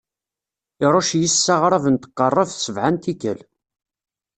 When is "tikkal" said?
3.03-3.39